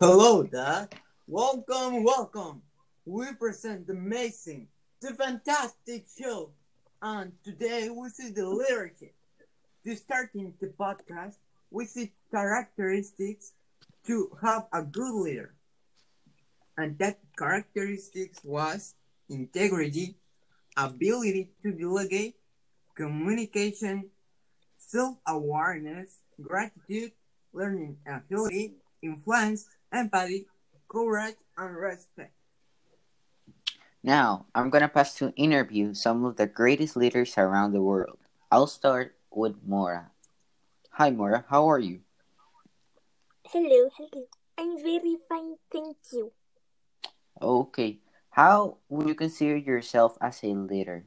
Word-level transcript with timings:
Hello 0.00 0.44
there. 0.44 0.88
Welcome, 1.26 2.04
welcome. 2.04 2.62
We 3.04 3.32
present 3.32 3.88
the 3.88 3.94
amazing, 3.94 4.68
the 5.00 5.12
fantastic 5.14 6.06
show. 6.16 6.52
And 7.02 7.32
today 7.42 7.90
we 7.90 8.08
see 8.10 8.30
the 8.30 8.48
leadership. 8.48 9.12
To 9.82 9.96
starting 9.96 10.54
the 10.60 10.68
podcast, 10.68 11.34
we 11.72 11.86
see 11.86 12.12
characteristics 12.30 13.54
to 14.06 14.30
have 14.40 14.68
a 14.72 14.84
good 14.84 15.14
leader. 15.14 15.54
And 16.76 16.96
that 17.00 17.18
characteristics 17.36 18.38
was 18.44 18.94
integrity, 19.28 20.14
ability 20.76 21.50
to 21.64 21.72
delegate, 21.72 22.36
communication, 22.94 24.10
self-awareness, 24.76 26.18
gratitude, 26.40 27.10
learning 27.52 27.96
ability, 28.06 28.74
influence, 29.02 29.66
empathy, 29.92 30.46
courage, 30.88 31.36
and 31.56 31.76
respect. 31.76 32.32
Now, 34.02 34.46
I'm 34.54 34.70
going 34.70 34.82
to 34.82 34.88
pass 34.88 35.14
to 35.16 35.34
interview 35.34 35.92
some 35.94 36.24
of 36.24 36.36
the 36.36 36.46
greatest 36.46 36.96
leaders 36.96 37.36
around 37.36 37.72
the 37.72 37.82
world. 37.82 38.18
I'll 38.50 38.66
start 38.66 39.16
with 39.30 39.56
Mora. 39.66 40.10
Hi, 40.92 41.10
Mora. 41.10 41.44
How 41.48 41.68
are 41.68 41.78
you? 41.78 42.00
Hello, 43.44 43.90
hello. 43.96 44.26
I'm 44.56 44.76
very 44.76 45.16
fine, 45.28 45.56
thank 45.70 45.96
you. 46.12 46.32
Okay. 47.40 47.98
How 48.30 48.78
would 48.88 49.08
you 49.08 49.14
consider 49.14 49.56
yourself 49.56 50.16
as 50.20 50.42
a 50.42 50.54
leader? 50.54 51.06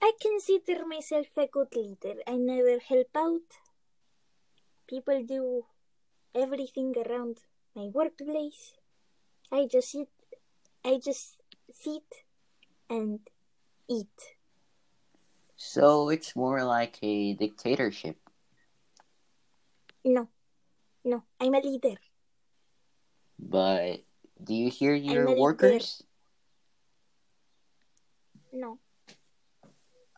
I 0.00 0.12
consider 0.20 0.86
myself 0.86 1.26
a 1.36 1.46
good 1.46 1.74
leader. 1.74 2.20
I 2.26 2.36
never 2.36 2.78
help 2.78 3.08
out. 3.16 3.60
People 4.88 5.22
do 5.24 5.64
everything 6.38 6.94
around 6.96 7.38
my 7.74 7.88
workplace. 7.92 8.74
I 9.50 9.66
just 9.70 9.90
sit 9.90 10.08
I 10.84 11.00
just 11.04 11.42
sit 11.72 12.24
and 12.88 13.20
eat. 13.88 14.36
So 15.56 16.08
it's 16.08 16.36
more 16.36 16.62
like 16.64 16.98
a 17.02 17.34
dictatorship. 17.34 18.16
No. 20.04 20.28
No, 21.04 21.24
I'm 21.40 21.54
a 21.54 21.60
leader. 21.60 21.96
But 23.38 24.04
do 24.42 24.54
you 24.54 24.70
hear 24.70 24.94
your 24.94 25.28
leader. 25.28 25.40
workers? 25.40 26.02
No. 28.52 28.78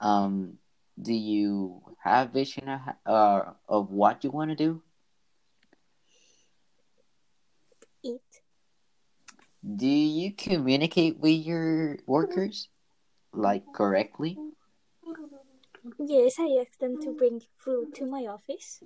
Um, 0.00 0.58
do 1.00 1.12
you 1.12 1.82
have 2.02 2.30
vision 2.30 2.68
of, 2.68 2.80
uh, 3.06 3.52
of 3.68 3.90
what 3.90 4.24
you 4.24 4.30
want 4.30 4.50
to 4.50 4.56
do? 4.56 4.82
Eat. 8.02 8.40
Do 9.64 9.86
you 9.86 10.32
communicate 10.32 11.18
with 11.18 11.44
your 11.44 11.98
workers 12.06 12.68
like 13.32 13.72
correctly? 13.72 14.38
Yes, 15.98 16.38
I 16.38 16.58
ask 16.60 16.78
them 16.78 16.98
to 16.98 17.12
bring 17.12 17.42
food 17.56 17.94
to 17.94 18.06
my 18.06 18.26
office. 18.26 18.82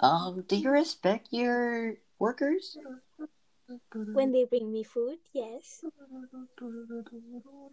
Um, 0.00 0.42
do 0.48 0.56
you 0.56 0.70
respect 0.70 1.28
your 1.30 1.96
workers? 2.18 2.76
When 4.12 4.32
they 4.32 4.44
bring 4.44 4.72
me 4.72 4.82
food, 4.82 5.18
yes. 5.32 5.84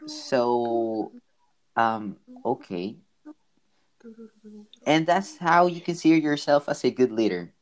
So, 0.06 1.12
um, 1.76 2.18
okay. 2.46 2.98
And 4.86 5.06
that's 5.08 5.38
how 5.38 5.68
you 5.68 5.82
consider 5.82 6.16
yourself 6.18 6.68
as 6.70 6.84
a 6.84 6.92
good 6.92 7.12
leader. 7.12 7.54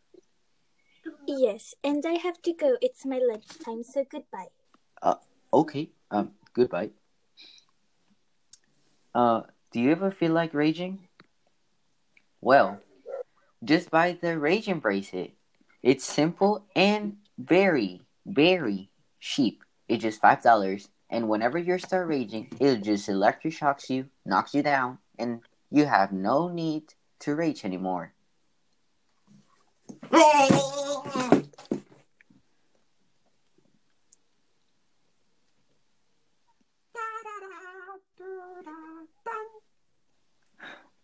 Yes, 1.28 1.75
and 1.83 2.06
I 2.06 2.14
have 2.14 2.42
to 2.44 2.53
go. 2.53 2.78
It's 2.81 3.06
my 3.06 3.20
lunchtime, 3.20 3.83
so 3.83 4.06
goodbye. 4.09 4.47
Okay. 5.53 5.89
Um, 6.11 6.31
goodbye. 6.53 6.92
Uh, 9.13 9.41
do 9.72 9.79
you 9.79 9.91
ever 9.91 10.12
feel 10.12 10.31
like 10.31 10.53
raging? 10.53 11.07
Well, 12.41 12.79
just 13.63 13.90
buy 13.90 14.18
the 14.19 14.38
Raging 14.38 14.79
bracelet. 14.79 15.34
It's 15.81 16.06
simple 16.06 16.66
and 16.75 17.18
very, 17.38 18.02
very 18.25 18.90
cheap. 19.19 19.63
It's 19.88 20.03
just 20.03 20.22
five 20.22 20.44
dollars, 20.44 20.90
and 21.09 21.28
whenever 21.28 21.57
you 21.57 21.78
start 21.79 22.07
raging, 22.07 22.50
it 22.59 22.84
just 22.84 23.09
electric 23.09 23.53
shocks 23.53 23.90
you, 23.90 24.06
knocks 24.25 24.53
you 24.53 24.63
down, 24.63 25.00
and 25.18 25.41
you 25.72 25.85
have 25.85 26.12
no 26.12 26.47
need 26.47 26.94
to 27.19 27.35
rage 27.35 27.66
anymore. 27.66 28.13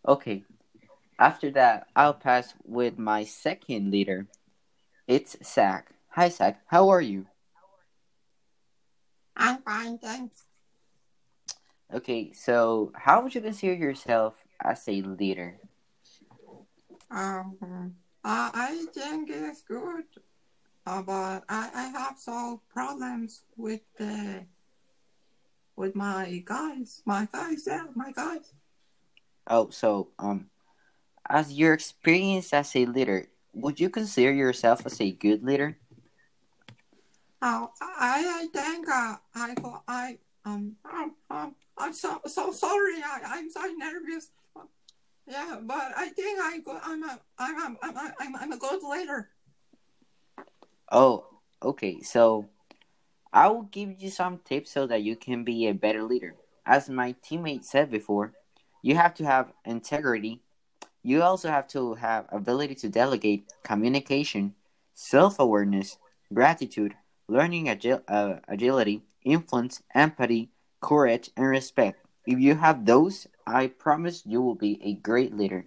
Okay. 0.07 0.43
After 1.19 1.51
that, 1.51 1.87
I'll 1.95 2.13
pass 2.13 2.53
with 2.65 2.97
my 2.97 3.23
second 3.23 3.91
leader. 3.91 4.27
It's 5.07 5.37
Zach. 5.43 5.91
Hi, 6.09 6.29
Zach. 6.29 6.61
How 6.67 6.89
are 6.89 7.01
you? 7.01 7.27
I'm 9.35 9.61
fine, 9.61 9.97
thanks. 9.97 10.43
Okay, 11.93 12.33
so 12.33 12.91
how 12.95 13.21
would 13.21 13.35
you 13.35 13.41
consider 13.41 13.73
yourself 13.73 14.43
as 14.63 14.87
a 14.87 15.01
leader? 15.01 15.57
Um, 17.11 17.57
uh, 18.23 18.49
I 18.53 18.85
think 18.93 19.29
it's 19.29 19.61
good, 19.61 20.05
uh, 20.85 21.01
but 21.03 21.43
I, 21.47 21.69
I 21.73 21.83
have 21.89 22.17
some 22.17 22.61
problems 22.73 23.43
with 23.55 23.81
the 23.97 24.45
with 25.75 25.95
my 25.95 26.41
guys, 26.45 27.01
my 27.05 27.27
guys, 27.31 27.63
yeah, 27.67 27.85
my 27.95 28.11
guys. 28.11 28.53
Oh, 29.47 29.69
so 29.69 30.09
um, 30.19 30.49
as 31.29 31.53
your 31.53 31.73
experience 31.73 32.53
as 32.53 32.75
a 32.75 32.85
leader, 32.85 33.27
would 33.53 33.79
you 33.79 33.89
consider 33.89 34.31
yourself 34.31 34.85
as 34.85 34.99
a 35.01 35.11
good 35.11 35.43
leader? 35.43 35.77
Uh, 37.41 37.67
I 37.81 38.47
I 38.47 38.47
think 38.53 38.87
uh, 38.87 39.15
I 39.35 39.55
I 39.87 40.17
um 40.45 40.75
um, 40.85 41.15
um 41.29 41.55
I'm 41.77 41.93
so 41.93 42.21
so 42.25 42.51
sorry. 42.51 43.03
I 43.03 43.19
I'm 43.25 43.49
so 43.49 43.61
nervous. 43.77 44.31
Yeah, 45.27 45.59
but 45.61 45.91
I 45.95 46.09
think 46.09 46.39
I 46.39 46.59
go. 46.59 46.79
I'm 46.83 47.03
a 47.03 47.19
I'm 47.37 47.57
a, 47.59 47.77
I'm 47.81 47.97
a, 47.97 48.13
I'm 48.19 48.35
I'm 48.35 48.51
a 48.51 48.57
good 48.57 48.83
leader. 48.83 49.29
Oh, 50.91 51.25
okay. 51.61 52.01
So 52.01 52.47
I 53.31 53.47
will 53.47 53.63
give 53.63 54.01
you 54.01 54.09
some 54.09 54.39
tips 54.39 54.71
so 54.71 54.87
that 54.87 55.03
you 55.03 55.15
can 55.15 55.43
be 55.43 55.67
a 55.67 55.73
better 55.73 56.03
leader. 56.03 56.35
As 56.65 56.89
my 56.89 57.15
teammate 57.25 57.63
said 57.65 57.91
before, 57.91 58.33
you 58.83 58.95
have 58.95 59.15
to 59.15 59.25
have 59.25 59.53
integrity. 59.65 60.41
You 61.01 61.23
also 61.23 61.49
have 61.49 61.67
to 61.69 61.95
have 61.95 62.27
ability 62.29 62.75
to 62.75 62.89
delegate, 62.89 63.51
communication, 63.63 64.53
self-awareness, 64.93 65.97
gratitude, 66.31 66.93
learning 67.27 67.65
agil- 67.65 68.03
uh, 68.07 68.35
agility, 68.47 69.01
influence, 69.23 69.81
empathy, 69.95 70.49
courage, 70.81 71.31
and 71.35 71.47
respect. 71.47 72.05
If 72.27 72.39
you 72.39 72.55
have 72.55 72.85
those, 72.85 73.27
I 73.47 73.67
promise 73.67 74.23
you 74.25 74.41
will 74.41 74.55
be 74.55 74.79
a 74.83 74.93
great 74.93 75.33
leader. 75.35 75.65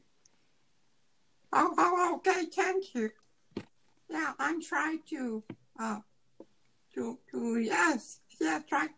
Oh, 1.52 1.74
oh, 1.78 2.14
okay, 2.16 2.46
thank 2.46 2.94
you. 2.94 3.10
Yeah, 4.10 4.32
I'm 4.38 4.60
trying 4.62 5.00
to, 5.10 5.42
uh, 5.80 6.00
to, 6.94 7.18
to, 7.30 7.56
yes, 7.58 8.20
yeah, 8.40 8.60
try. 8.68 8.88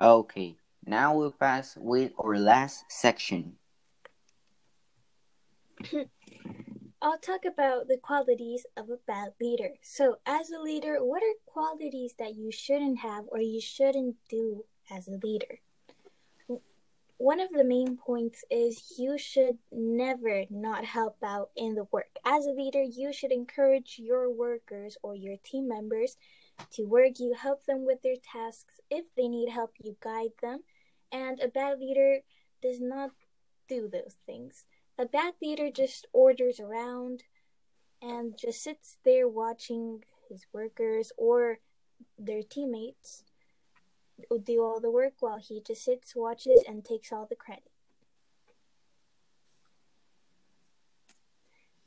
Okay, 0.00 0.56
now 0.86 1.14
we'll 1.16 1.32
pass 1.32 1.76
with 1.76 2.12
our 2.18 2.38
last 2.38 2.84
section. 2.88 3.56
I'll 7.02 7.18
talk 7.18 7.44
about 7.44 7.88
the 7.88 7.98
qualities 7.98 8.64
of 8.76 8.88
a 8.88 8.96
bad 9.06 9.32
leader. 9.40 9.74
So, 9.82 10.16
as 10.24 10.50
a 10.50 10.60
leader, 10.60 11.04
what 11.04 11.22
are 11.22 11.34
qualities 11.44 12.14
that 12.18 12.34
you 12.34 12.50
shouldn't 12.50 13.00
have 13.00 13.24
or 13.28 13.38
you 13.38 13.60
shouldn't 13.60 14.16
do 14.30 14.64
as 14.90 15.06
a 15.06 15.18
leader? 15.22 15.60
One 17.18 17.40
of 17.40 17.50
the 17.50 17.64
main 17.64 17.96
points 17.96 18.44
is 18.50 18.94
you 18.98 19.16
should 19.16 19.56
never 19.72 20.44
not 20.50 20.84
help 20.84 21.16
out 21.24 21.50
in 21.56 21.74
the 21.74 21.86
work. 21.90 22.10
As 22.24 22.44
a 22.44 22.50
leader, 22.50 22.82
you 22.82 23.12
should 23.12 23.32
encourage 23.32 23.98
your 23.98 24.30
workers 24.30 24.98
or 25.02 25.14
your 25.14 25.36
team 25.42 25.66
members 25.66 26.16
to 26.72 26.84
work. 26.84 27.18
You 27.18 27.34
help 27.34 27.64
them 27.64 27.86
with 27.86 28.02
their 28.02 28.16
tasks. 28.16 28.80
If 28.90 29.06
they 29.16 29.28
need 29.28 29.48
help, 29.48 29.72
you 29.82 29.96
guide 30.00 30.32
them. 30.42 30.60
And 31.12 31.40
a 31.40 31.48
bad 31.48 31.78
leader 31.78 32.20
does 32.62 32.80
not 32.80 33.10
do 33.68 33.88
those 33.88 34.16
things. 34.26 34.64
A 34.98 35.06
bad 35.06 35.34
leader 35.42 35.70
just 35.70 36.06
orders 36.12 36.58
around 36.60 37.24
and 38.02 38.36
just 38.36 38.62
sits 38.62 38.98
there 39.04 39.28
watching 39.28 40.04
his 40.28 40.46
workers 40.52 41.12
or 41.16 41.58
their 42.18 42.42
teammates 42.42 43.24
do 44.44 44.62
all 44.62 44.80
the 44.80 44.90
work 44.90 45.14
while 45.20 45.38
he 45.38 45.60
just 45.60 45.84
sits, 45.84 46.16
watches, 46.16 46.62
and 46.66 46.84
takes 46.84 47.12
all 47.12 47.26
the 47.26 47.36
credit. 47.36 47.70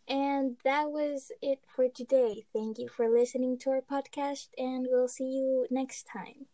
And 0.08 0.58
that 0.64 0.92
was 0.92 1.32
it 1.42 1.60
for 1.68 1.88
today. 1.88 2.44
Thank 2.52 2.80
you 2.80 2.88
for 2.88 3.08
listening 3.08 3.60
to 3.60 3.70
our 3.70 3.82
podcast, 3.82 4.48
and 4.58 4.88
we'll 4.90 5.08
see 5.08 5.26
you 5.26 5.68
next 5.70 6.08
time. 6.12 6.48